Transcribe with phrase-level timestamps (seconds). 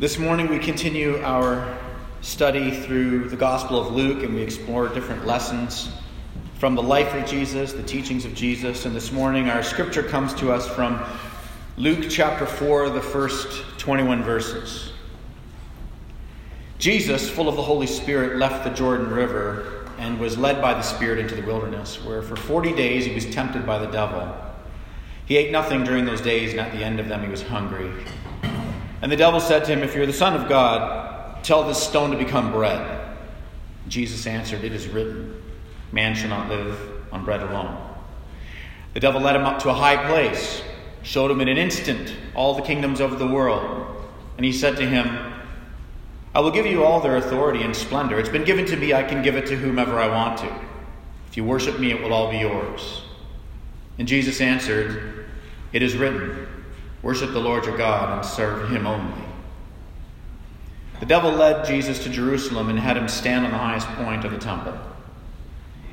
[0.00, 1.76] This morning we continue our
[2.22, 5.92] study through the Gospel of Luke and we explore different lessons
[6.54, 8.86] from the life of Jesus, the teachings of Jesus.
[8.86, 11.04] And this morning our scripture comes to us from
[11.76, 14.90] Luke chapter 4, the first 21 verses.
[16.78, 20.80] Jesus, full of the Holy Spirit, left the Jordan River and was led by the
[20.80, 24.34] Spirit into the wilderness, where for 40 days he was tempted by the devil.
[25.26, 27.92] He ate nothing during those days, and at the end of them he was hungry.
[29.02, 32.10] And the devil said to him, If you're the Son of God, tell this stone
[32.10, 33.16] to become bread.
[33.88, 35.42] Jesus answered, It is written,
[35.92, 36.78] Man shall not live
[37.12, 37.76] on bread alone.
[38.94, 40.62] The devil led him up to a high place,
[41.02, 43.86] showed him in an instant all the kingdoms of the world.
[44.36, 45.32] And he said to him,
[46.34, 48.18] I will give you all their authority and splendor.
[48.18, 50.54] It's been given to me, I can give it to whomever I want to.
[51.28, 53.02] If you worship me, it will all be yours.
[53.98, 55.26] And Jesus answered,
[55.72, 56.46] It is written,
[57.02, 59.24] Worship the Lord your God and serve him only.
[61.00, 64.32] The devil led Jesus to Jerusalem and had him stand on the highest point of
[64.32, 64.78] the temple.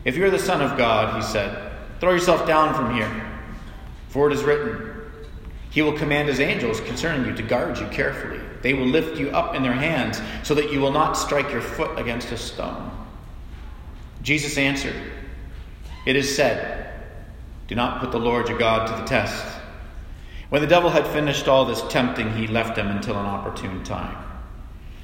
[0.03, 3.25] If you're the Son of God, he said, throw yourself down from here,
[4.09, 4.93] for it is written,
[5.69, 8.39] He will command His angels concerning you to guard you carefully.
[8.61, 11.61] They will lift you up in their hands so that you will not strike your
[11.61, 12.91] foot against a stone.
[14.21, 14.95] Jesus answered,
[16.05, 16.93] It is said,
[17.67, 19.56] Do not put the Lord your God to the test.
[20.49, 24.15] When the devil had finished all this tempting, he left him until an opportune time.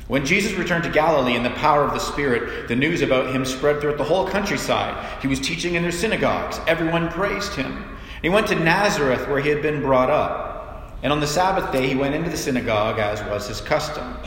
[0.07, 3.43] When Jesus returned to Galilee in the power of the Spirit, the news about him
[3.43, 5.21] spread throughout the whole countryside.
[5.21, 6.59] He was teaching in their synagogues.
[6.67, 7.97] Everyone praised him.
[8.21, 10.99] He went to Nazareth, where he had been brought up.
[11.03, 14.17] And on the Sabbath day, he went into the synagogue, as was his custom.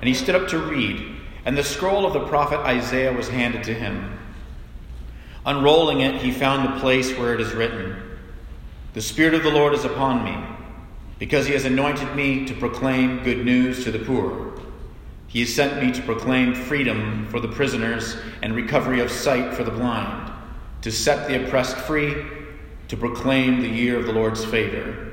[0.00, 1.16] And he stood up to read.
[1.44, 4.18] And the scroll of the prophet Isaiah was handed to him.
[5.46, 7.96] Unrolling it, he found the place where it is written
[8.94, 10.59] The Spirit of the Lord is upon me
[11.20, 14.52] because he has anointed me to proclaim good news to the poor.
[15.28, 19.62] He has sent me to proclaim freedom for the prisoners and recovery of sight for
[19.62, 20.32] the blind,
[20.80, 22.16] to set the oppressed free,
[22.88, 25.12] to proclaim the year of the Lord's favor.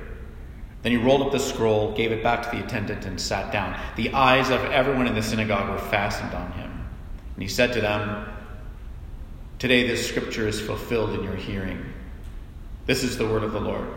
[0.81, 3.77] Then he rolled up the scroll, gave it back to the attendant, and sat down.
[3.97, 6.71] The eyes of everyone in the synagogue were fastened on him.
[7.33, 8.25] And he said to them,
[9.59, 11.83] Today this scripture is fulfilled in your hearing.
[12.85, 13.87] This is the word of the Lord.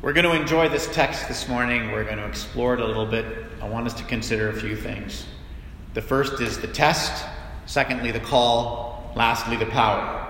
[0.00, 1.90] We're going to enjoy this text this morning.
[1.90, 3.26] We're going to explore it a little bit.
[3.60, 5.26] I want us to consider a few things.
[5.94, 7.26] The first is the test,
[7.66, 10.24] secondly, the call, lastly, the power.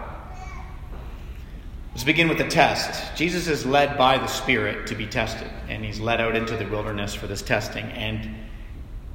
[1.90, 3.14] Let's begin with the test.
[3.14, 6.64] Jesus is led by the Spirit to be tested, and he's led out into the
[6.64, 7.84] wilderness for this testing.
[7.90, 8.26] And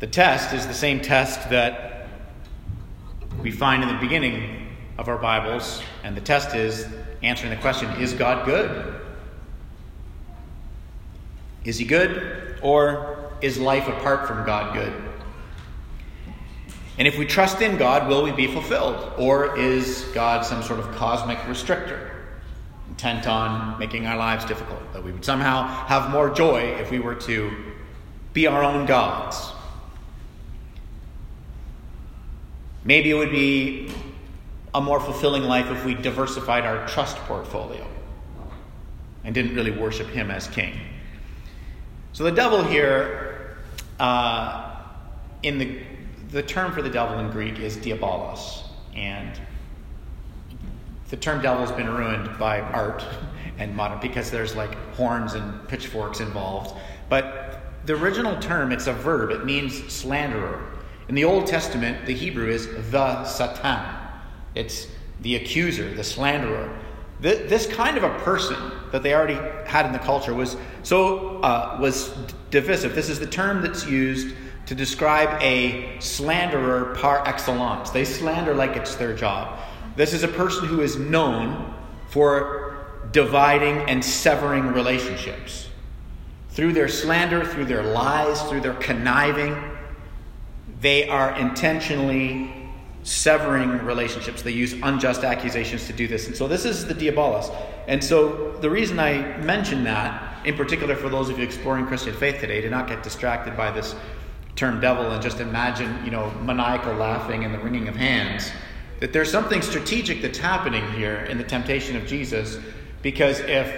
[0.01, 2.07] the test is the same test that
[3.41, 4.67] we find in the beginning
[4.99, 6.87] of our Bibles, and the test is
[7.23, 8.92] answering the question Is God good?
[11.65, 12.59] Is he good?
[12.61, 14.93] Or is life apart from God good?
[16.97, 19.13] And if we trust in God, will we be fulfilled?
[19.17, 22.11] Or is God some sort of cosmic restrictor,
[22.87, 24.93] intent on making our lives difficult?
[24.93, 27.51] That we would somehow have more joy if we were to
[28.33, 29.51] be our own gods?
[32.85, 33.91] Maybe it would be
[34.75, 37.87] a more fulfilling life if we diversified our trust portfolio
[39.23, 40.73] and didn't really worship Him as King.
[42.13, 43.57] So the devil here,
[43.99, 44.75] uh,
[45.41, 45.79] in the
[46.31, 48.63] the term for the devil in Greek is diabolos,
[48.95, 49.39] and
[51.09, 53.03] the term devil has been ruined by art
[53.57, 56.75] and modern because there's like horns and pitchforks involved.
[57.09, 59.31] But the original term, it's a verb.
[59.31, 60.71] It means slanderer.
[61.09, 63.83] In the Old Testament, the Hebrew is the Satan.
[64.55, 64.87] It's
[65.21, 66.79] the accuser, the slanderer.
[67.23, 68.57] This kind of a person
[68.91, 72.13] that they already had in the culture was so uh, was
[72.51, 72.95] divisive.
[72.95, 74.35] This is the term that's used
[74.65, 77.91] to describe a slanderer par excellence.
[77.91, 79.57] They slander like it's their job.
[79.95, 81.73] This is a person who is known
[82.09, 85.69] for dividing and severing relationships.
[86.49, 89.55] Through their slander, through their lies, through their conniving,
[90.81, 92.62] they are intentionally
[93.03, 94.41] severing relationships.
[94.41, 96.27] They use unjust accusations to do this.
[96.27, 97.53] And so this is the diabolos.
[97.87, 102.15] And so the reason I mention that, in particular for those of you exploring Christian
[102.15, 103.95] faith today, to not get distracted by this
[104.55, 108.51] term devil and just imagine, you know, maniacal laughing and the wringing of hands,
[108.99, 112.57] that there's something strategic that's happening here in the temptation of Jesus,
[113.01, 113.75] because if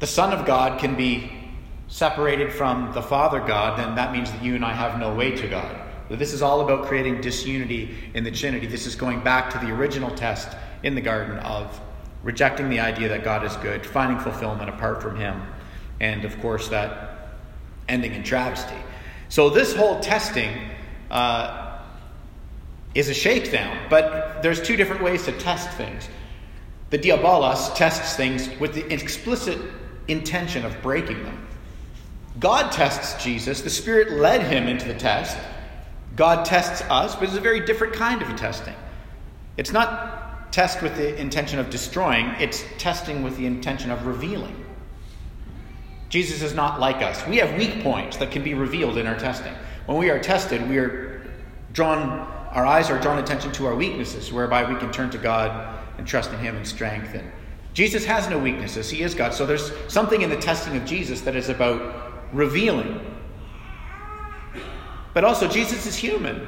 [0.00, 1.32] the Son of God can be
[1.88, 5.30] separated from the Father God, then that means that you and I have no way
[5.30, 5.78] to God.
[6.16, 8.66] This is all about creating disunity in the Trinity.
[8.66, 11.80] This is going back to the original test in the garden of
[12.22, 15.42] rejecting the idea that God is good, finding fulfillment apart from Him,
[16.00, 17.38] and of course, that
[17.88, 18.76] ending in travesty.
[19.28, 20.52] So, this whole testing
[21.10, 21.78] uh,
[22.94, 26.08] is a shakedown, but there's two different ways to test things.
[26.90, 29.58] The diabolos tests things with the explicit
[30.08, 31.46] intention of breaking them.
[32.38, 35.36] God tests Jesus, the Spirit led him into the test.
[36.16, 38.74] God tests us, but it's a very different kind of a testing.
[39.56, 44.62] It's not test with the intention of destroying, it's testing with the intention of revealing.
[46.10, 47.26] Jesus is not like us.
[47.26, 49.54] We have weak points that can be revealed in our testing.
[49.86, 51.26] When we are tested, we are
[51.72, 52.02] drawn,
[52.50, 56.06] our eyes are drawn attention to our weaknesses, whereby we can turn to God and
[56.06, 57.32] trust in Him and strengthen.
[57.72, 58.90] Jesus has no weaknesses.
[58.90, 59.32] He is God.
[59.32, 63.00] So there's something in the testing of Jesus that is about revealing.
[65.14, 66.46] But also, Jesus is human.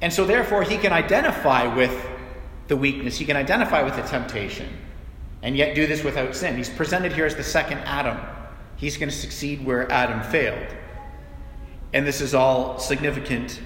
[0.00, 2.06] And so, therefore, he can identify with
[2.68, 4.68] the weakness, he can identify with the temptation
[5.42, 6.56] and yet do this without sin.
[6.56, 8.18] He's presented here as the second Adam.
[8.76, 10.66] He's going to succeed where Adam failed.
[11.92, 13.60] And this is all significant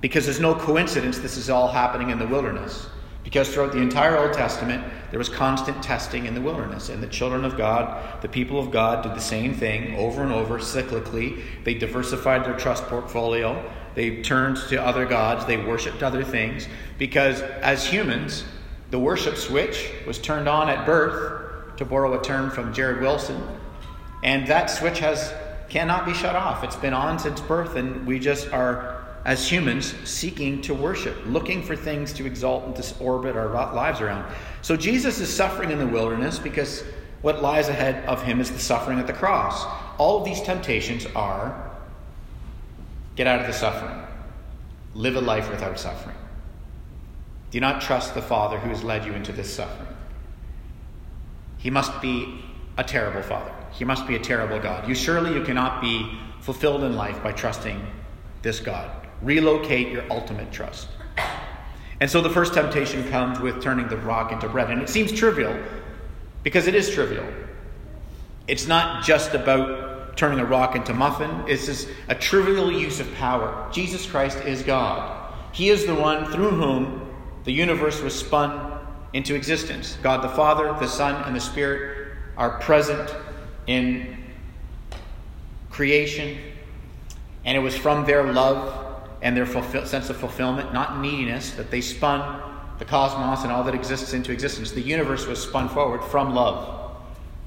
[0.00, 2.88] because there's no coincidence this is all happening in the wilderness.
[3.26, 6.88] Because throughout the entire Old Testament, there was constant testing in the wilderness.
[6.88, 10.32] And the children of God, the people of God, did the same thing over and
[10.32, 11.42] over, cyclically.
[11.64, 13.70] They diversified their trust portfolio.
[13.94, 15.44] They turned to other gods.
[15.44, 16.66] They worshiped other things.
[16.96, 18.44] Because as humans,
[18.90, 21.42] the worship switch was turned on at birth,
[21.76, 23.40] to borrow a term from Jared Wilson,
[24.22, 25.32] and that switch has
[25.68, 26.64] cannot be shut off.
[26.64, 28.95] It's been on since birth, and we just are,
[29.26, 34.00] as humans, seeking to worship, looking for things to exalt and to orbit our lives
[34.00, 34.32] around.
[34.62, 36.84] So Jesus is suffering in the wilderness because
[37.22, 39.66] what lies ahead of him is the suffering at the cross.
[39.98, 41.72] All of these temptations are
[43.16, 44.00] get out of the suffering,
[44.94, 46.16] live a life without suffering.
[47.50, 49.88] Do not trust the Father who has led you into this suffering.
[51.58, 52.44] He must be
[52.78, 53.52] a terrible Father.
[53.72, 54.88] He must be a terrible God.
[54.88, 57.84] You surely you cannot be fulfilled in life by trusting
[58.42, 59.05] this God.
[59.22, 60.88] Relocate your ultimate trust.
[62.00, 64.70] And so the first temptation comes with turning the rock into bread.
[64.70, 65.56] And it seems trivial
[66.42, 67.26] because it is trivial.
[68.46, 73.14] It's not just about turning a rock into muffin, it's just a trivial use of
[73.14, 73.68] power.
[73.72, 75.34] Jesus Christ is God.
[75.52, 77.14] He is the one through whom
[77.44, 78.78] the universe was spun
[79.12, 79.98] into existence.
[80.02, 83.14] God the Father, the Son, and the Spirit are present
[83.66, 84.16] in
[85.70, 86.38] creation,
[87.44, 88.85] and it was from their love
[89.22, 92.42] and their fulfill- sense of fulfillment, not neediness, that they spun
[92.78, 94.72] the cosmos and all that exists into existence.
[94.72, 96.92] The universe was spun forward from love.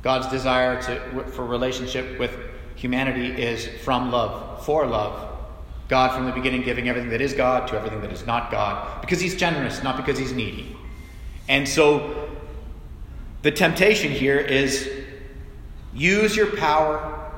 [0.01, 2.37] God's desire to, for relationship with
[2.75, 5.27] humanity is from love, for love.
[5.89, 9.01] God from the beginning giving everything that is God to everything that is not God,
[9.01, 10.75] because He's generous, not because He's needy.
[11.47, 12.29] And so
[13.41, 14.89] the temptation here is
[15.93, 17.31] use your power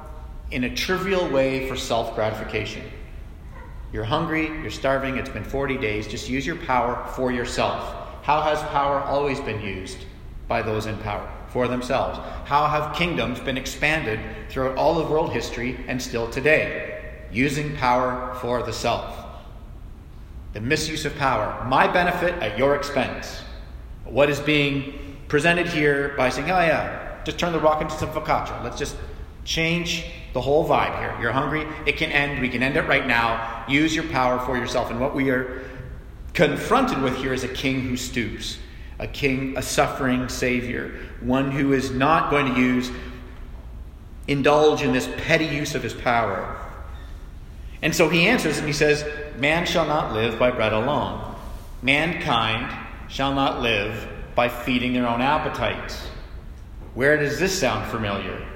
[0.51, 2.83] in a trivial way for self gratification.
[3.91, 6.07] You're hungry, you're starving, it's been 40 days.
[6.07, 8.23] Just use your power for yourself.
[8.23, 10.05] How has power always been used
[10.47, 11.29] by those in power?
[11.49, 12.17] For themselves.
[12.45, 16.91] How have kingdoms been expanded throughout all of world history and still today?
[17.31, 19.17] using power for the self.
[20.53, 23.41] The misuse of power, my benefit at your expense.
[24.03, 28.09] What is being presented here by saying, oh, yeah, just turn the rock into some
[28.09, 28.61] focaccia.
[28.63, 28.97] Let's just
[29.45, 31.16] change the whole vibe here.
[31.21, 32.42] You're hungry, it can end.
[32.42, 33.66] We can end it right now.
[33.68, 34.90] Use your power for yourself.
[34.90, 35.64] And what we are
[36.33, 38.57] confronted with here is a king who stoops,
[39.00, 42.92] a king, a suffering savior, one who is not going to use,
[44.28, 46.57] indulge in this petty use of his power
[47.81, 49.06] and so he answers and he says,
[49.38, 51.35] Man shall not live by bread alone.
[51.81, 52.71] Mankind
[53.07, 56.00] shall not live by feeding their own appetites.
[56.94, 58.47] Where does this sound familiar?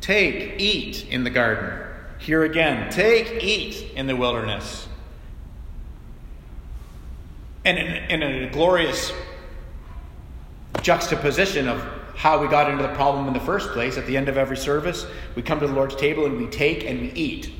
[0.00, 1.78] Take, eat in the garden.
[2.18, 4.88] Here again, take, eat in the wilderness.
[7.64, 9.12] And in, in a glorious
[10.82, 11.80] juxtaposition of
[12.14, 14.56] how we got into the problem in the first place, at the end of every
[14.56, 17.52] service, we come to the Lord's table and we take and we eat.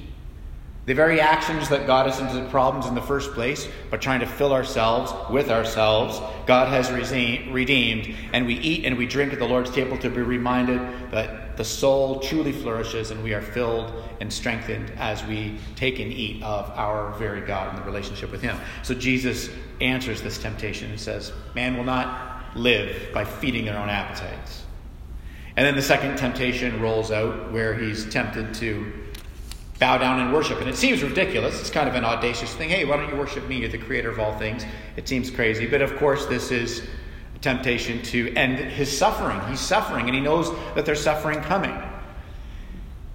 [0.90, 4.18] The very actions that got us into the problems in the first place, by trying
[4.18, 8.12] to fill ourselves with ourselves, God has redeemed.
[8.32, 10.80] And we eat and we drink at the Lord's table to be reminded
[11.12, 16.12] that the soul truly flourishes and we are filled and strengthened as we take and
[16.12, 18.58] eat of our very God and the relationship with Him.
[18.82, 19.48] So Jesus
[19.80, 24.64] answers this temptation and says, Man will not live by feeding their own appetites.
[25.56, 28.92] And then the second temptation rolls out where he's tempted to
[29.80, 30.60] bow down and worship.
[30.60, 31.58] And it seems ridiculous.
[31.58, 32.68] It's kind of an audacious thing.
[32.68, 33.56] Hey, why don't you worship me?
[33.56, 34.64] You're the creator of all things.
[34.96, 35.66] It seems crazy.
[35.66, 36.86] But of course, this is
[37.34, 39.40] a temptation to end his suffering.
[39.48, 41.76] He's suffering, and he knows that there's suffering coming.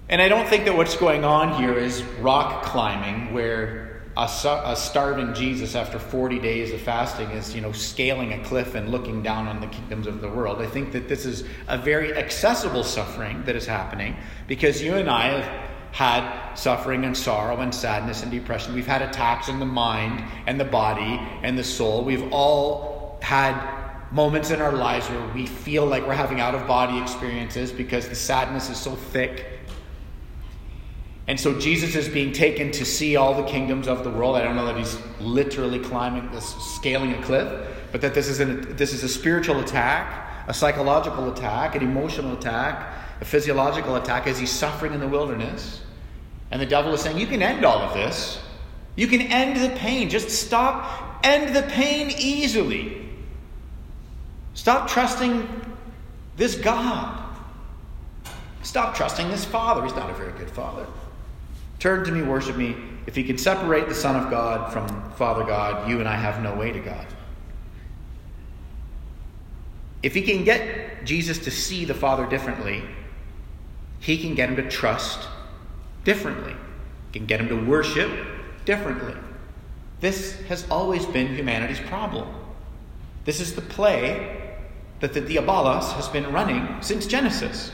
[0.08, 4.28] And I don't think that what's going on here is rock climbing, where a,
[4.64, 8.90] a, starving Jesus after 40 days of fasting is, you know, scaling a cliff and
[8.90, 10.60] looking down on the kingdoms of the world.
[10.60, 15.10] I think that this is a very accessible suffering that is happening because you and
[15.10, 18.74] I have had suffering and sorrow and sadness and depression.
[18.74, 22.04] We've had attacks in the mind and the body and the soul.
[22.04, 23.56] We've all had
[24.12, 28.08] moments in our lives where we feel like we're having out of body experiences because
[28.08, 29.56] the sadness is so thick
[31.28, 34.36] and so Jesus is being taken to see all the kingdoms of the world.
[34.36, 38.38] I don't know that he's literally climbing this, scaling a cliff, but that this is,
[38.38, 44.28] an, this is a spiritual attack, a psychological attack, an emotional attack, a physiological attack
[44.28, 45.80] as he's suffering in the wilderness.
[46.50, 48.40] And the devil is saying, You can end all of this.
[48.94, 50.08] You can end the pain.
[50.08, 53.08] Just stop, end the pain easily.
[54.54, 55.48] Stop trusting
[56.36, 57.22] this God.
[58.62, 59.82] Stop trusting this father.
[59.84, 60.86] He's not a very good father.
[61.78, 62.74] Turn to me, worship me.
[63.06, 66.42] If he can separate the Son of God from Father God, you and I have
[66.42, 67.06] no way to God.
[70.02, 72.82] If he can get Jesus to see the Father differently,
[74.00, 75.28] he can get him to trust
[76.06, 76.54] differently.
[77.12, 78.10] He can get them to worship
[78.64, 79.14] differently.
[80.00, 82.28] This has always been humanity's problem.
[83.24, 84.56] This is the play
[85.00, 87.72] that the Diabolos has been running since Genesis.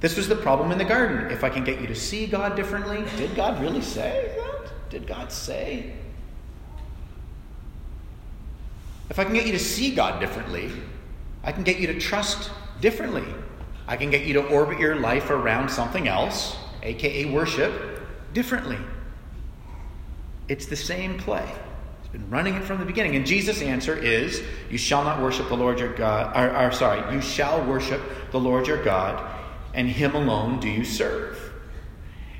[0.00, 1.30] This was the problem in the garden.
[1.30, 4.72] If I can get you to see God differently, did God really say that?
[4.88, 5.92] Did God say?
[9.10, 10.72] If I can get you to see God differently,
[11.44, 12.50] I can get you to trust
[12.80, 13.26] differently.
[13.86, 18.78] I can get you to orbit your life around something else, aka worship, differently.
[20.48, 21.48] It's the same play.
[22.00, 23.16] He's been running it from the beginning.
[23.16, 27.14] And Jesus' answer is, You shall not worship the Lord your God, or, or sorry,
[27.14, 28.00] you shall worship
[28.32, 29.38] the Lord your God
[29.74, 31.52] and him alone do you serve.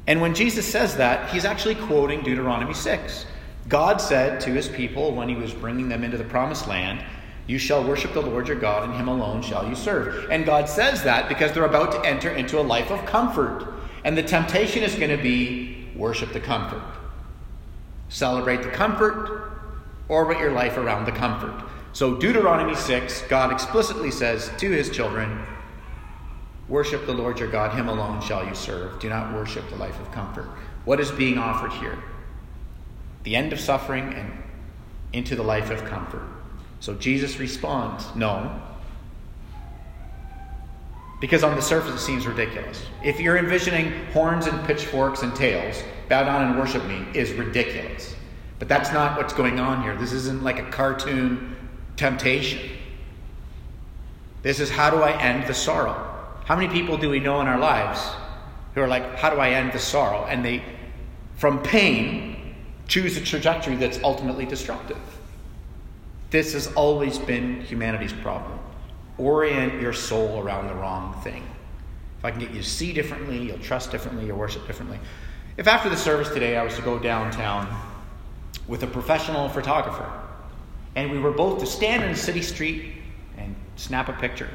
[0.07, 3.27] And when Jesus says that, he's actually quoting Deuteronomy 6.
[3.69, 7.05] God said to his people when he was bringing them into the promised land,
[7.47, 10.31] You shall worship the Lord your God, and him alone shall you serve.
[10.31, 13.75] And God says that because they're about to enter into a life of comfort.
[14.05, 16.83] And the temptation is going to be worship the comfort.
[18.09, 19.53] Celebrate the comfort,
[20.09, 21.65] orbit your life around the comfort.
[21.93, 25.45] So, Deuteronomy 6, God explicitly says to his children,
[26.69, 29.01] Worship the Lord your God, him alone shall you serve.
[29.01, 30.49] Do not worship the life of comfort.
[30.85, 31.99] What is being offered here?
[33.25, 34.33] The end of suffering and
[35.13, 36.23] into the life of comfort.
[36.79, 38.63] So Jesus responds, No.
[41.21, 42.87] Because on the surface it seems ridiculous.
[43.05, 48.17] If you're envisioning horns and pitchforks and tails, bow down and worship me is ridiculous.
[48.59, 49.97] But that's not what's going on here.
[49.97, 51.57] This isn't like a cartoon
[51.97, 52.71] temptation.
[54.43, 56.07] This is how do I end the sorrow?
[56.47, 58.01] How many people do we know in our lives
[58.75, 60.25] who are like, how do I end the sorrow?
[60.27, 60.63] And they,
[61.37, 62.55] from pain,
[62.89, 64.99] choose a trajectory that's ultimately destructive.
[66.31, 68.60] This has always been humanity's problem.
[69.21, 71.45] Orient your soul around the wrong thing.
[72.19, 74.99] If I can get you to see differently, you'll trust differently, you'll worship differently.
[75.59, 77.69] If after the service today I was to go downtown
[78.67, 80.11] with a professional photographer,
[80.97, 82.95] and we were both to stand in a city street
[83.37, 84.49] and snap a picture,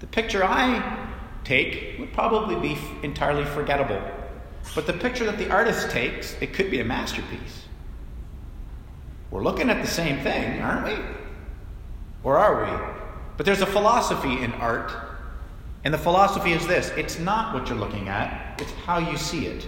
[0.00, 1.08] the picture I
[1.44, 4.02] take would probably be entirely forgettable.
[4.74, 7.64] But the picture that the artist takes, it could be a masterpiece.
[9.30, 11.04] We're looking at the same thing, aren't we?
[12.22, 12.99] Or are we?
[13.40, 14.92] But there's a philosophy in art,
[15.82, 19.46] and the philosophy is this it's not what you're looking at, it's how you see
[19.46, 19.66] it.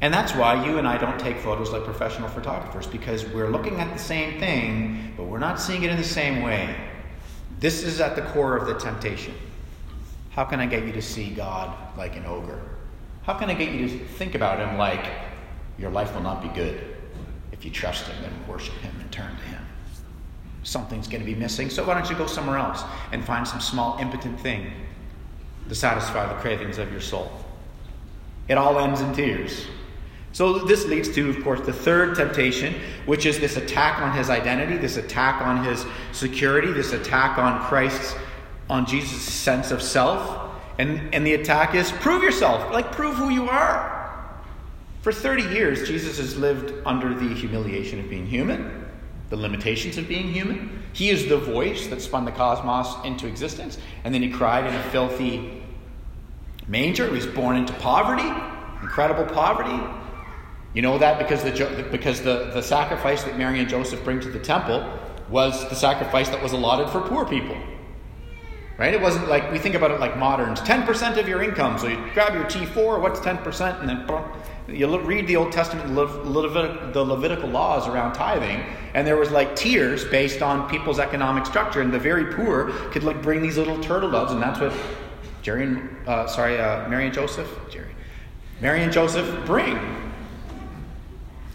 [0.00, 3.80] And that's why you and I don't take photos like professional photographers, because we're looking
[3.80, 6.76] at the same thing, but we're not seeing it in the same way.
[7.58, 9.34] This is at the core of the temptation.
[10.30, 12.62] How can I get you to see God like an ogre?
[13.24, 15.04] How can I get you to think about Him like
[15.80, 16.96] your life will not be good
[17.50, 19.55] if you trust Him and worship Him and turn to Him?
[20.66, 22.82] Something's going to be missing, so why don't you go somewhere else
[23.12, 24.72] and find some small, impotent thing
[25.68, 27.30] to satisfy the cravings of your soul?
[28.48, 29.64] It all ends in tears.
[30.32, 32.74] So, this leads to, of course, the third temptation,
[33.06, 37.62] which is this attack on his identity, this attack on his security, this attack on
[37.68, 38.16] Christ's,
[38.68, 40.50] on Jesus' sense of self.
[40.78, 44.36] And, and the attack is prove yourself, like prove who you are.
[45.02, 48.85] For 30 years, Jesus has lived under the humiliation of being human,
[49.30, 50.82] the limitations of being human.
[50.92, 54.74] He is the voice that spun the cosmos into existence, and then he cried in
[54.74, 55.62] a filthy
[56.68, 57.08] manger.
[57.08, 58.28] He was born into poverty,
[58.82, 59.78] incredible poverty.
[60.74, 64.30] You know that because the, because the, the sacrifice that Mary and Joseph bring to
[64.30, 64.86] the temple
[65.28, 67.56] was the sacrifice that was allotted for poor people.
[68.78, 68.92] Right?
[68.92, 71.78] It wasn't like we think about it like moderns 10% of your income.
[71.78, 73.80] So you grab your T4, what's 10%?
[73.80, 74.06] And then
[74.68, 79.54] you look, read the Old Testament, the Levitical laws around tithing, and there was like
[79.54, 81.80] tiers based on people's economic structure.
[81.80, 84.72] And the very poor could like bring these little turtle doves, and that's what
[85.42, 87.94] Jerry and, uh, sorry, uh, Mary and Joseph, Jerry,
[88.60, 89.78] Mary and Joseph bring.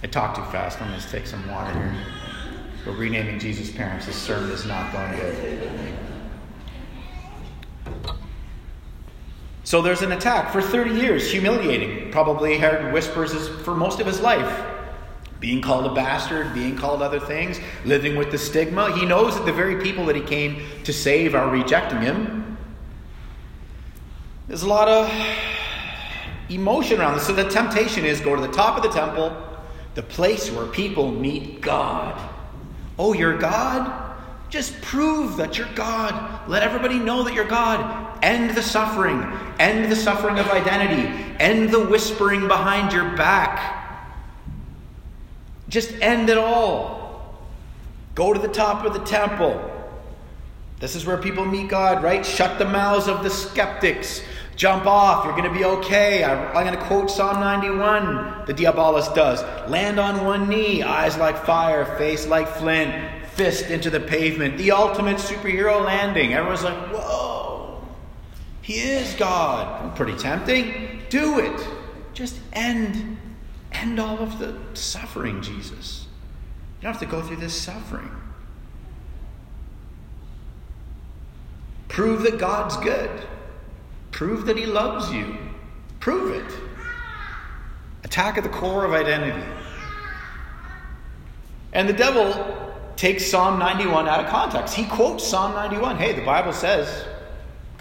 [0.04, 0.82] I talk too fast.
[0.82, 1.96] I'm going to take some water here.
[2.86, 4.06] We're renaming Jesus' parents.
[4.06, 5.98] This sermon is not going good.
[9.72, 12.12] So there's an attack for 30 years, humiliating.
[12.12, 14.66] Probably heard whispers for most of his life.
[15.40, 18.94] Being called a bastard, being called other things, living with the stigma.
[18.94, 22.58] He knows that the very people that he came to save are rejecting him.
[24.50, 25.10] There's a lot of
[26.50, 27.26] emotion around this.
[27.26, 29.34] So the temptation is go to the top of the temple,
[29.96, 32.20] the place where people meet God.
[33.00, 34.18] Oh, you're God?
[34.50, 36.50] Just prove that you're God.
[36.50, 38.11] Let everybody know that you're God.
[38.22, 39.22] End the suffering.
[39.60, 41.08] End the suffering of identity.
[41.40, 44.08] End the whispering behind your back.
[45.70, 47.40] Just end it all.
[48.16, 49.68] Go to the top of the temple.
[50.80, 52.26] This is where people meet God, right?
[52.26, 54.22] Shut the mouths of the skeptics.
[54.56, 55.26] Jump off.
[55.26, 56.24] You're going to be okay.
[56.24, 59.42] I'm going to quote Psalm 91, the Diabolus does.
[59.70, 62.94] Land on one knee, eyes like fire, face like flint
[63.34, 66.34] fist into the pavement, the ultimate superhero landing.
[66.34, 67.21] Everyone's like, whoa,
[68.62, 69.96] he is God.
[69.96, 71.02] Pretty tempting.
[71.10, 71.68] Do it.
[72.14, 73.18] Just end,
[73.72, 76.06] end all of the suffering, Jesus.
[76.80, 78.12] You don't have to go through this suffering.
[81.88, 83.10] Prove that God's good.
[84.12, 85.38] Prove that He loves you.
[86.00, 86.60] Prove it.
[88.04, 89.44] Attack at the core of identity.
[91.74, 94.74] And the devil takes Psalm 91 out of context.
[94.76, 95.98] He quotes Psalm 91.
[95.98, 97.06] Hey, the Bible says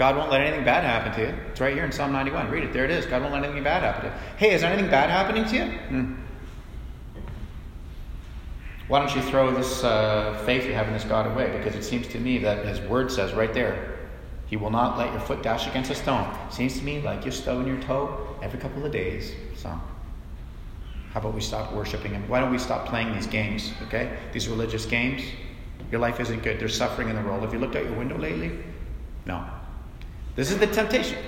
[0.01, 1.39] God won't let anything bad happen to you.
[1.51, 2.51] It's right here in Psalm 91.
[2.51, 2.73] Read it.
[2.73, 3.05] There it is.
[3.05, 4.23] God won't let anything bad happen to you.
[4.39, 5.65] Hey, is there anything bad happening to you?
[5.65, 6.15] Hmm.
[8.89, 11.55] Why don't you throw this uh, faith you have in this God away?
[11.55, 13.99] Because it seems to me that His Word says right there,
[14.47, 16.35] He will not let your foot dash against a stone.
[16.51, 19.35] Seems to me like you're stubbing your toe every couple of days.
[19.55, 19.69] So.
[19.69, 22.27] How about we stop worshiping Him?
[22.27, 24.17] Why don't we stop playing these games, okay?
[24.33, 25.21] These religious games?
[25.93, 26.59] Your life isn't good.
[26.59, 27.43] There's suffering in the world.
[27.43, 28.59] Have you looked out your window lately?
[29.27, 29.47] No.
[30.37, 31.19] This is the temptation.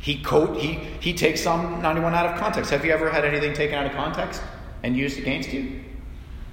[0.00, 2.70] He quote he he takes Psalm 91 out of context.
[2.70, 4.42] Have you ever had anything taken out of context
[4.82, 5.80] and used against you?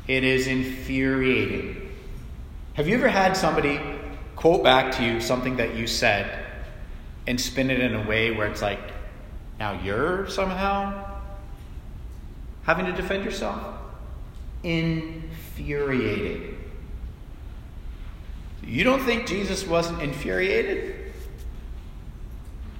[0.07, 1.85] It is infuriating.
[2.73, 3.79] Have you ever had somebody
[4.35, 6.45] quote back to you something that you said
[7.25, 8.79] and spin it in a way where it's like,
[9.59, 11.21] now you're somehow
[12.63, 13.63] having to defend yourself?
[14.63, 16.54] Infuriated.
[18.65, 20.95] You don't think Jesus wasn't infuriated?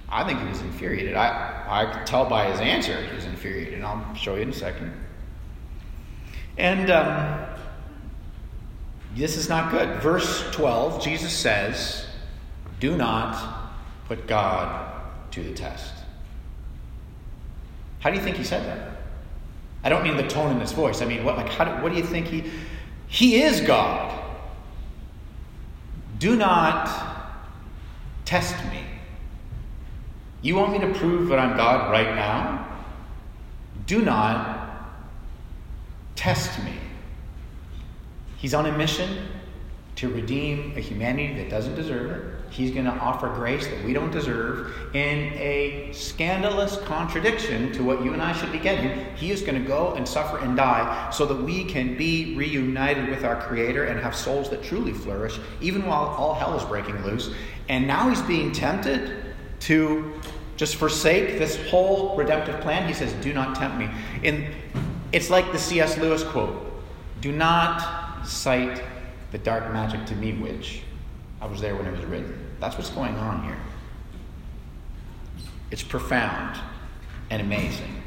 [0.10, 1.16] I think he was infuriated.
[1.16, 3.76] I, I could tell by his answer he was infuriated.
[3.76, 4.94] And I'll show you in a second.
[6.58, 7.46] And um,
[9.16, 10.02] this is not good.
[10.02, 12.06] Verse 12, Jesus says,
[12.80, 13.72] Do not
[14.08, 14.92] put God
[15.32, 15.94] to the test.
[18.00, 19.02] How do you think he said that?
[19.84, 21.02] I don't mean the tone in his voice.
[21.02, 22.44] I mean, what, like, how do, what do you think he.
[23.08, 24.25] He is God.
[26.18, 26.90] Do not
[28.26, 28.84] test me.
[30.42, 32.68] You want me to prove that I'm God right now?
[33.88, 34.92] Do not
[36.16, 36.74] test me.
[38.38, 39.28] He's on a mission
[39.96, 42.35] to redeem a humanity that doesn't deserve it.
[42.56, 48.02] He's going to offer grace that we don't deserve in a scandalous contradiction to what
[48.02, 49.14] you and I should be getting.
[49.18, 53.10] He is going to go and suffer and die so that we can be reunited
[53.10, 57.04] with our Creator and have souls that truly flourish, even while all hell is breaking
[57.04, 57.30] loose.
[57.68, 60.14] And now he's being tempted to
[60.56, 62.88] just forsake this whole redemptive plan.
[62.88, 63.90] He says, Do not tempt me.
[64.24, 64.48] And
[65.12, 65.98] it's like the C.S.
[65.98, 66.72] Lewis quote
[67.20, 68.82] Do not cite
[69.34, 70.84] the dark magic to me, Witch
[71.42, 72.45] I was there when it was written.
[72.60, 73.58] That's what's going on here.
[75.72, 76.60] It's profound
[77.30, 78.02] and amazing.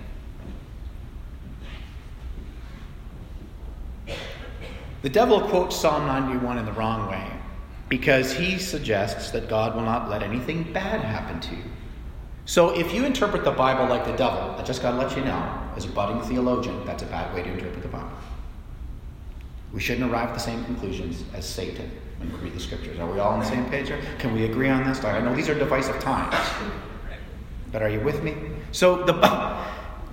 [5.03, 7.27] The devil quotes Psalm 91 in the wrong way
[7.89, 11.63] because he suggests that God will not let anything bad happen to you.
[12.47, 15.25] So if you interpret the Bible like the devil, I just got to let you
[15.25, 18.11] know, as a budding theologian, that's a bad way to interpret the Bible.
[19.73, 22.99] We shouldn't arrive at the same conclusions as Satan when we read the scriptures.
[22.99, 24.01] Are we all on the same page here?
[24.19, 25.05] Can we agree on this?
[25.05, 26.35] I know these are divisive times,
[27.73, 28.35] but are you with me?
[28.73, 29.13] So the,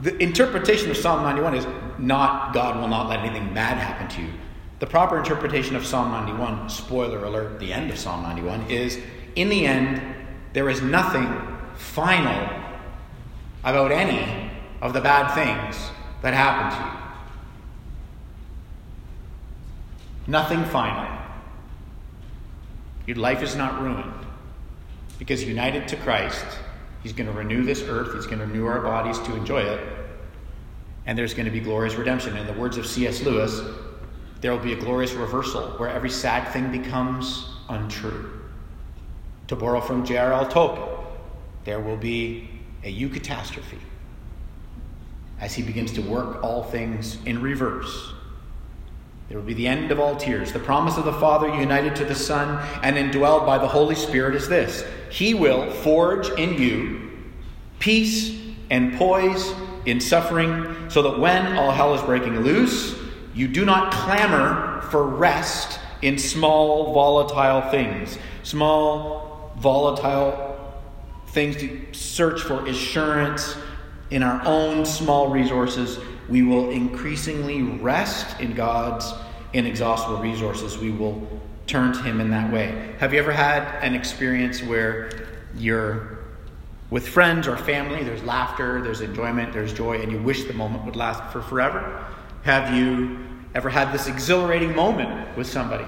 [0.02, 4.22] the interpretation of Psalm 91 is not God will not let anything bad happen to
[4.22, 4.34] you.
[4.80, 9.00] The proper interpretation of Psalm 91, spoiler alert, the end of Psalm 91, is
[9.36, 10.02] in the end,
[10.54, 11.28] there is nothing
[11.76, 12.50] final
[13.63, 15.89] about any of the bad things
[16.22, 16.91] that happen to you.
[20.28, 21.24] Nothing final.
[23.06, 24.26] Your life is not ruined
[25.20, 26.46] because united to Christ,
[27.04, 29.80] He's going to renew this earth, He's going to renew our bodies to enjoy it,
[31.06, 32.36] and there's going to be glorious redemption.
[32.36, 33.22] In the words of C.S.
[33.22, 33.62] Lewis,
[34.41, 38.32] there will be a glorious reversal where every sad thing becomes untrue.
[39.48, 40.50] To borrow from J.R.R.
[40.50, 41.06] Tolkien,
[41.63, 42.50] there will be
[42.84, 43.80] a eucatastrophe
[45.39, 48.14] as he begins to work all things in reverse.
[49.27, 50.53] There will be the end of all tears.
[50.53, 54.35] The promise of the Father united to the Son and indwelled by the Holy Spirit
[54.35, 57.11] is this He will forge in you
[57.79, 59.53] peace and poise
[59.85, 62.95] in suffering, so that when all hell is breaking loose,
[63.33, 68.17] you do not clamor for rest in small, volatile things.
[68.43, 70.73] Small, volatile
[71.27, 73.55] things to search for assurance
[74.09, 75.99] in our own small resources.
[76.29, 79.13] We will increasingly rest in God's
[79.53, 80.77] inexhaustible resources.
[80.77, 81.27] We will
[81.67, 82.95] turn to Him in that way.
[82.99, 86.19] Have you ever had an experience where you're
[86.89, 90.85] with friends or family, there's laughter, there's enjoyment, there's joy, and you wish the moment
[90.85, 92.05] would last for forever?
[92.43, 93.19] Have you
[93.55, 95.85] ever had this exhilarating moment with somebody?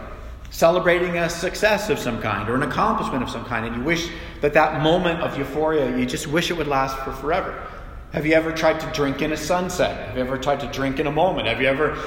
[0.49, 4.09] Celebrating a success of some kind or an accomplishment of some kind, and you wish
[4.41, 7.67] that that moment of euphoria, you just wish it would last for forever.
[8.13, 10.07] Have you ever tried to drink in a sunset?
[10.07, 11.47] Have you ever tried to drink in a moment?
[11.47, 11.97] Have you ever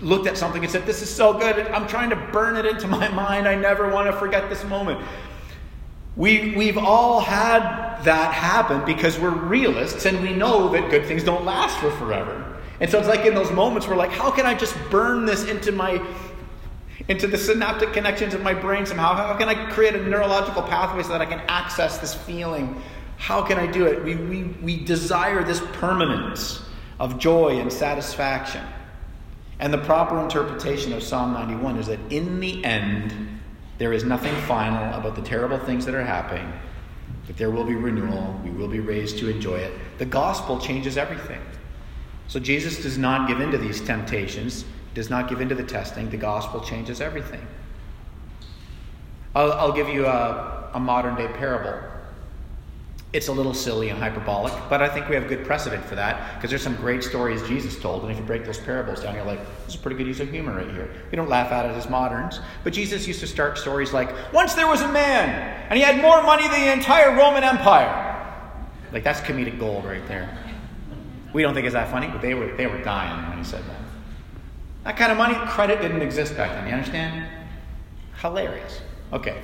[0.00, 2.88] looked at something and said, This is so good, I'm trying to burn it into
[2.88, 3.46] my mind.
[3.46, 5.00] I never want to forget this moment.
[6.16, 11.22] We, we've all had that happen because we're realists and we know that good things
[11.22, 12.56] don't last for forever.
[12.80, 15.44] And so it's like in those moments we're like, how can I just burn this
[15.44, 16.04] into my
[17.08, 19.14] into the synaptic connections of my brain somehow?
[19.14, 22.82] How can I create a neurological pathway so that I can access this feeling?
[23.16, 24.04] How can I do it?
[24.04, 26.62] We, we, we desire this permanence
[27.00, 28.64] of joy and satisfaction.
[29.58, 33.40] And the proper interpretation of Psalm 91 is that in the end,
[33.78, 36.50] there is nothing final about the terrible things that are happening,
[37.26, 38.38] but there will be renewal.
[38.44, 39.72] We will be raised to enjoy it.
[39.98, 41.40] The gospel changes everything.
[42.28, 45.62] So Jesus does not give in to these temptations, does not give in to the
[45.62, 46.10] testing.
[46.10, 47.46] The gospel changes everything.
[49.34, 51.95] I'll, I'll give you a, a modern day parable
[53.16, 56.34] it's a little silly and hyperbolic, but I think we have good precedent for that
[56.34, 59.24] because there's some great stories Jesus told, and if you break those parables down, you're
[59.24, 60.90] like, this is a pretty good use of humor right here.
[61.10, 64.52] We don't laugh at it as moderns, but Jesus used to start stories like, once
[64.52, 68.02] there was a man, and he had more money than the entire Roman Empire.
[68.92, 70.38] Like that's comedic gold right there.
[71.32, 73.62] We don't think it's that funny, but they were they were dying when he said
[73.64, 73.80] that.
[74.84, 76.68] That kind of money, credit didn't exist back then.
[76.68, 77.26] You understand?
[78.20, 78.80] Hilarious.
[79.12, 79.42] Okay.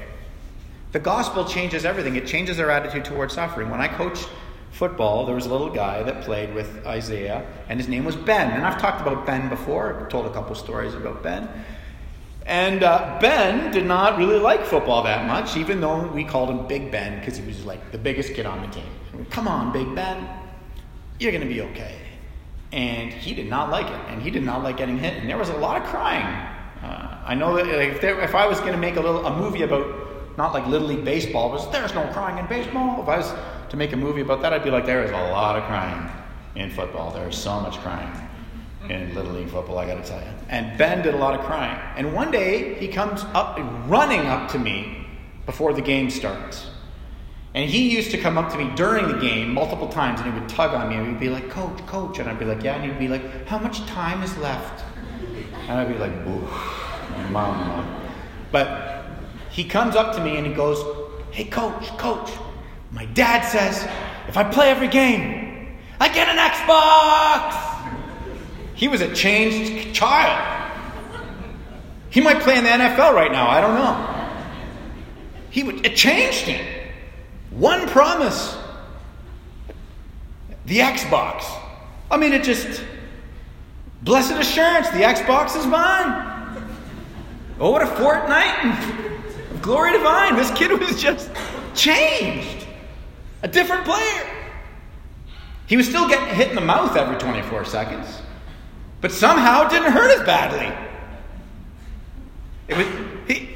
[0.92, 2.16] The gospel changes everything.
[2.16, 3.70] It changes our attitude towards suffering.
[3.70, 4.28] When I coached
[4.72, 8.50] football, there was a little guy that played with Isaiah, and his name was Ben.
[8.50, 11.48] And I've talked about Ben before, I've told a couple stories about Ben.
[12.44, 16.66] And uh, Ben did not really like football that much, even though we called him
[16.66, 19.26] Big Ben because he was like the biggest kid on the team.
[19.31, 20.28] Come on, Big Ben,
[21.20, 21.96] you're going to be okay.
[22.72, 25.38] And he did not like it, and he did not like getting hit, and there
[25.38, 26.26] was a lot of crying.
[26.83, 29.37] Uh, I know that if, there, if I was going to make a little a
[29.37, 30.01] movie about
[30.36, 33.02] not like Little League Baseball, but there's no crying in baseball.
[33.02, 33.34] If I was
[33.70, 36.10] to make a movie about that, I'd be like, there is a lot of crying
[36.54, 37.10] in football.
[37.10, 38.10] There's so much crying
[38.88, 40.28] in Little League football, I gotta tell you.
[40.48, 41.78] And Ben did a lot of crying.
[41.96, 45.06] And one day, he comes up, running up to me
[45.46, 46.66] before the game starts.
[47.54, 50.38] And he used to come up to me during the game multiple times and he
[50.38, 52.18] would tug on me and he'd be like, Coach, Coach.
[52.18, 52.76] And I'd be like, Yeah.
[52.76, 54.84] And he'd be like, How much time is left?
[55.68, 58.00] And I'd be like, Oof, mama.
[58.50, 59.01] But
[59.52, 60.82] he comes up to me and he goes,
[61.30, 62.30] Hey, coach, coach,
[62.90, 63.86] my dad says
[64.26, 67.70] if I play every game, I get an Xbox.
[68.74, 70.70] He was a changed child.
[72.08, 74.40] He might play in the NFL right now, I don't know.
[75.50, 76.66] He would, it changed him.
[77.50, 78.56] One promise
[80.64, 81.44] the Xbox.
[82.10, 82.82] I mean, it just,
[84.02, 86.64] blessed assurance, the Xbox is mine.
[87.60, 89.12] Oh, what a Fortnite
[89.62, 90.37] Glory divine.
[90.37, 91.31] This kid was just
[91.75, 92.66] changed.
[93.42, 94.27] A different player.
[95.66, 98.20] He was still getting hit in the mouth every 24 seconds,
[99.01, 100.70] but somehow it didn't hurt as badly.
[102.68, 102.87] It was,
[103.27, 103.55] he,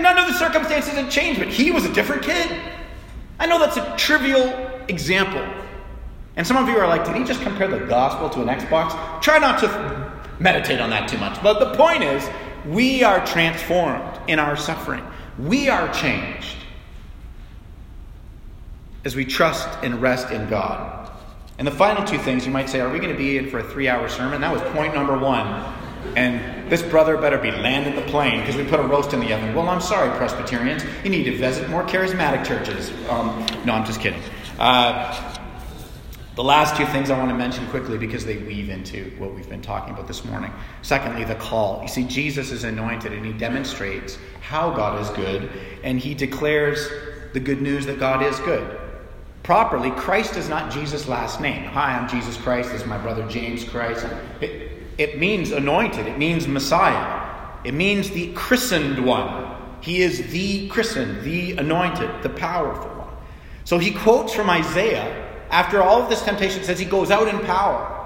[0.00, 2.50] none of the circumstances had changed, but he was a different kid.
[3.38, 4.48] I know that's a trivial
[4.88, 5.46] example.
[6.36, 9.22] And some of you are like, did he just compare the gospel to an Xbox?
[9.22, 11.40] Try not to meditate on that too much.
[11.42, 12.28] But the point is,
[12.66, 15.04] We are transformed in our suffering.
[15.38, 16.56] We are changed
[19.04, 21.10] as we trust and rest in God.
[21.58, 23.58] And the final two things you might say, are we going to be in for
[23.58, 24.40] a three hour sermon?
[24.40, 25.46] That was point number one.
[26.16, 29.32] And this brother better be landing the plane because we put a roast in the
[29.32, 29.54] oven.
[29.54, 30.84] Well, I'm sorry, Presbyterians.
[31.02, 32.90] You need to visit more charismatic churches.
[33.08, 34.20] Um, no, I'm just kidding.
[34.58, 35.33] Uh,
[36.34, 39.48] the last two things I want to mention quickly because they weave into what we've
[39.48, 40.52] been talking about this morning.
[40.82, 41.80] Secondly, the call.
[41.82, 45.48] You see, Jesus is anointed and he demonstrates how God is good
[45.84, 46.88] and he declares
[47.34, 48.80] the good news that God is good.
[49.44, 51.64] Properly, Christ is not Jesus' last name.
[51.64, 52.72] Hi, I'm Jesus Christ.
[52.72, 54.06] This is my brother James Christ.
[54.40, 59.54] It, it means anointed, it means Messiah, it means the christened one.
[59.80, 63.14] He is the christened, the anointed, the powerful one.
[63.64, 65.23] So he quotes from Isaiah
[65.54, 68.00] after all of this temptation, says he goes out in power.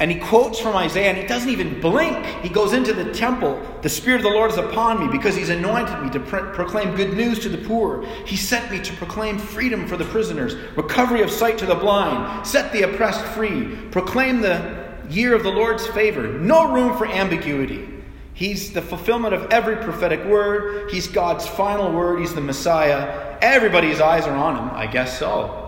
[0.00, 2.26] And he quotes from Isaiah, and he doesn't even blink.
[2.42, 3.62] He goes into the temple.
[3.80, 6.96] The Spirit of the Lord is upon me because he's anointed me to pro- proclaim
[6.96, 8.04] good news to the poor.
[8.26, 12.44] He sent me to proclaim freedom for the prisoners, recovery of sight to the blind,
[12.44, 16.26] set the oppressed free, proclaim the year of the Lord's favor.
[16.26, 17.88] No room for ambiguity.
[18.34, 20.90] He's the fulfillment of every prophetic word.
[20.90, 22.18] He's God's final word.
[22.18, 23.38] He's the Messiah.
[23.40, 24.70] Everybody's eyes are on him.
[24.74, 25.65] I guess so.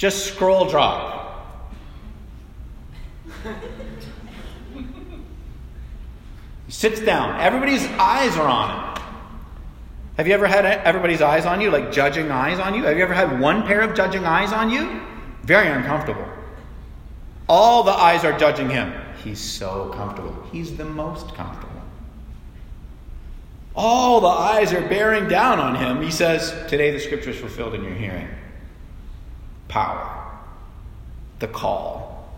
[0.00, 1.44] Just scroll drop.
[6.64, 7.38] he sits down.
[7.38, 9.04] Everybody's eyes are on him.
[10.16, 12.84] Have you ever had everybody's eyes on you, like judging eyes on you?
[12.84, 15.02] Have you ever had one pair of judging eyes on you?
[15.42, 16.26] Very uncomfortable.
[17.46, 18.94] All the eyes are judging him.
[19.22, 20.34] He's so comfortable.
[20.50, 21.82] He's the most comfortable.
[23.76, 26.02] All the eyes are bearing down on him.
[26.02, 28.28] He says, Today the scripture is fulfilled in your hearing
[29.70, 30.38] power,
[31.38, 32.28] the call.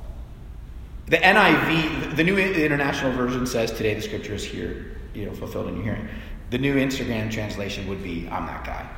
[1.07, 5.69] The NIV, the New International Version says today the scripture is here, you know, fulfilled
[5.69, 6.09] in your hearing.
[6.51, 8.89] The New Instagram translation would be, I'm that guy.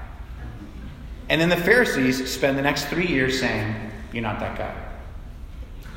[1.30, 3.74] And then the Pharisees spend the next three years saying,
[4.12, 4.74] You're not that guy.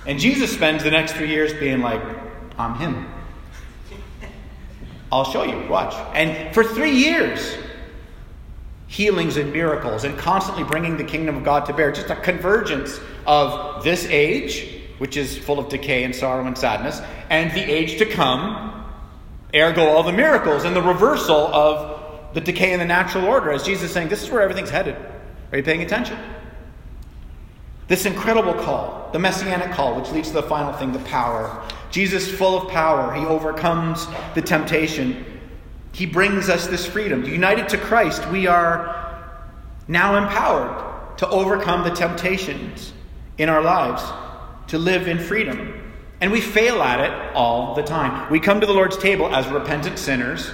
[0.05, 2.01] And Jesus spends the next three years being like,
[2.57, 3.07] I'm him.
[5.11, 5.67] I'll show you.
[5.67, 5.93] Watch.
[6.13, 7.57] And for three years,
[8.87, 11.91] healings and miracles and constantly bringing the kingdom of God to bear.
[11.91, 17.01] Just a convergence of this age, which is full of decay and sorrow and sadness,
[17.29, 18.85] and the age to come,
[19.53, 23.63] ergo all the miracles, and the reversal of the decay in the natural order, as
[23.63, 24.95] Jesus is saying, this is where everything's headed.
[25.51, 26.17] Are you paying attention?
[27.87, 31.65] This incredible call, the messianic call, which leads to the final thing, the power.
[31.89, 35.25] Jesus, full of power, he overcomes the temptation
[35.97, 37.23] he brings us this freedom.
[37.23, 39.33] United to Christ, we are
[39.87, 42.93] now empowered to overcome the temptations
[43.39, 44.03] in our lives,
[44.67, 45.91] to live in freedom.
[46.21, 48.31] And we fail at it all the time.
[48.31, 50.51] We come to the Lord's table as repentant sinners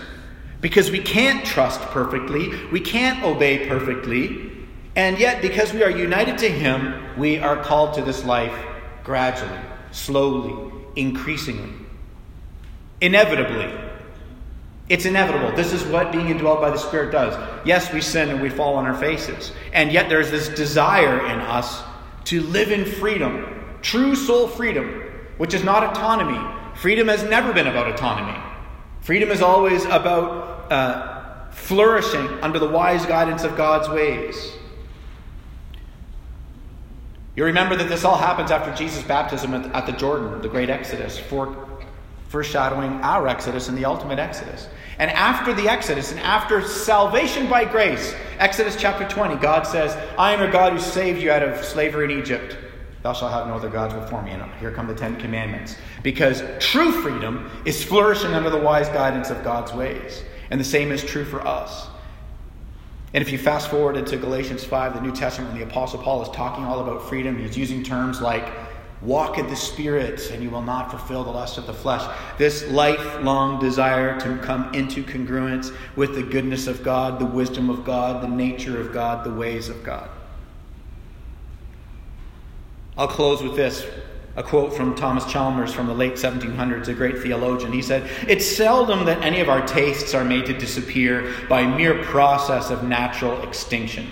[0.61, 4.49] because we can't trust perfectly, we can't obey perfectly,
[4.95, 8.57] and yet because we are united to Him, we are called to this life
[9.03, 9.59] gradually,
[9.91, 11.73] slowly, increasingly,
[13.01, 13.82] inevitably.
[14.89, 15.55] It's inevitable.
[15.55, 17.33] This is what being indwelled by the Spirit does.
[17.65, 19.53] Yes, we sin and we fall on our faces.
[19.71, 21.81] And yet there's this desire in us
[22.25, 25.01] to live in freedom, true soul freedom,
[25.37, 26.39] which is not autonomy.
[26.75, 28.37] Freedom has never been about autonomy.
[29.01, 34.51] Freedom is always about uh, flourishing under the wise guidance of God's ways.
[37.35, 41.17] You remember that this all happens after Jesus' baptism at the Jordan, the great Exodus,
[41.17, 41.67] for
[42.33, 44.67] foreshadowing our Exodus and the ultimate Exodus.
[44.97, 50.33] And after the Exodus and after salvation by grace, Exodus chapter 20, God says, I
[50.33, 52.57] am your God who saved you out of slavery in Egypt.
[53.03, 54.31] Thou shalt have no other gods before me.
[54.31, 55.75] And here come the Ten Commandments.
[56.01, 60.23] Because true freedom is flourishing under the wise guidance of God's ways.
[60.49, 61.85] And the same is true for us.
[63.13, 66.29] And if you fast forward into Galatians 5, the New Testament, the Apostle Paul is
[66.29, 67.37] talking all about freedom.
[67.37, 68.51] He's using terms like
[69.03, 72.03] Walk in the Spirit, and you will not fulfill the lust of the flesh.
[72.37, 77.83] This lifelong desire to come into congruence with the goodness of God, the wisdom of
[77.83, 80.09] God, the nature of God, the ways of God.
[82.97, 83.85] I'll close with this
[84.35, 87.71] a quote from Thomas Chalmers from the late 1700s, a great theologian.
[87.71, 92.01] He said, It's seldom that any of our tastes are made to disappear by mere
[92.03, 94.07] process of natural extinction.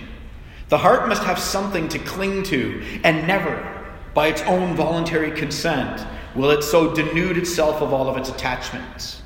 [0.68, 3.71] The heart must have something to cling to, and never,
[4.14, 9.22] by its own voluntary consent, will it so denude itself of all of its attachments.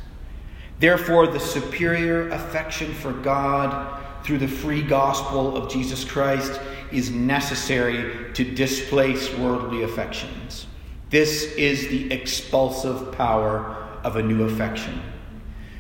[0.79, 6.61] Therefore, the superior affection for God through the free gospel of Jesus Christ
[6.93, 10.67] is necessary to displace worldly affections.
[11.11, 15.01] This is the expulsive power of a new affection.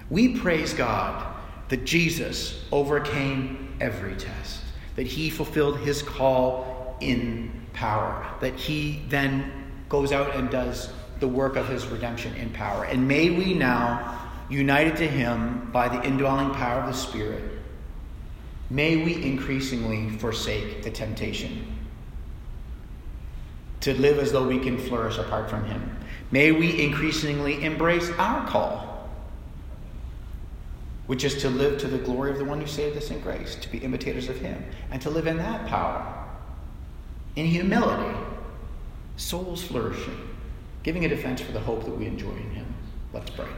[0.08, 1.34] We praise God
[1.68, 4.62] that Jesus overcame every test,
[4.94, 9.52] that he fulfilled his call in power, that he then
[9.88, 12.84] goes out and does the work of his redemption in power.
[12.84, 17.42] And may we now, united to him by the indwelling power of the Spirit,
[18.70, 21.76] may we increasingly forsake the temptation
[23.80, 25.96] to live as though we can flourish apart from him.
[26.30, 29.08] May we increasingly embrace our call,
[31.06, 33.54] which is to live to the glory of the one who saved us in grace,
[33.56, 36.25] to be imitators of him, and to live in that power,
[37.36, 38.18] in humility,
[39.16, 40.28] souls flourishing,
[40.82, 42.74] giving a defense for the hope that we enjoy in him.
[43.12, 43.48] Let's pray.